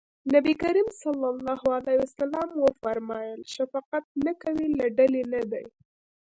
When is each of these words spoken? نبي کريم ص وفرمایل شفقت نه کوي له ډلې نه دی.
نبي 0.33 0.53
کريم 0.61 0.87
ص 0.99 1.01
وفرمایل 2.63 3.39
شفقت 3.55 4.05
نه 4.25 4.33
کوي 4.41 4.67
له 4.79 4.85
ډلې 4.97 5.23
نه 5.33 5.41
دی. 5.51 5.65